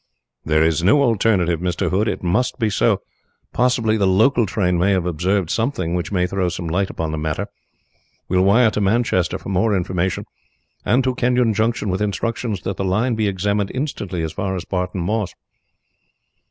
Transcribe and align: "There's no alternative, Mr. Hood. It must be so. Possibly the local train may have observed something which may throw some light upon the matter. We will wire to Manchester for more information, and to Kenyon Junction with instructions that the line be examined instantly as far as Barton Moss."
"There's 0.43 0.83
no 0.83 1.03
alternative, 1.03 1.59
Mr. 1.59 1.91
Hood. 1.91 2.07
It 2.07 2.23
must 2.23 2.57
be 2.57 2.71
so. 2.71 3.03
Possibly 3.53 3.97
the 3.97 4.07
local 4.07 4.47
train 4.47 4.79
may 4.79 4.93
have 4.93 5.05
observed 5.05 5.51
something 5.51 5.93
which 5.93 6.11
may 6.11 6.25
throw 6.25 6.49
some 6.49 6.65
light 6.67 6.89
upon 6.89 7.11
the 7.11 7.19
matter. 7.19 7.45
We 8.27 8.35
will 8.39 8.43
wire 8.45 8.71
to 8.71 8.81
Manchester 8.81 9.37
for 9.37 9.49
more 9.49 9.77
information, 9.77 10.25
and 10.83 11.03
to 11.03 11.13
Kenyon 11.13 11.53
Junction 11.53 11.89
with 11.89 12.01
instructions 12.01 12.61
that 12.61 12.77
the 12.77 12.83
line 12.83 13.13
be 13.13 13.27
examined 13.27 13.69
instantly 13.75 14.23
as 14.23 14.33
far 14.33 14.55
as 14.55 14.65
Barton 14.65 15.01
Moss." 15.01 15.35